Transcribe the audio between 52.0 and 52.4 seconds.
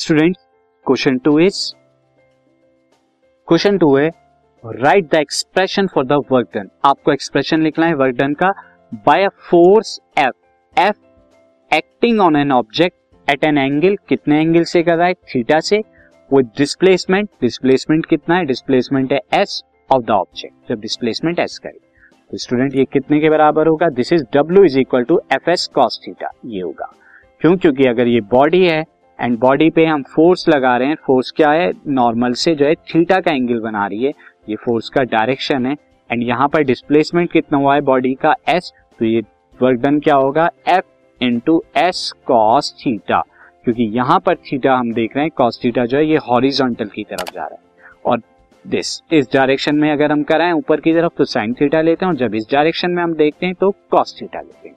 हैं। और जब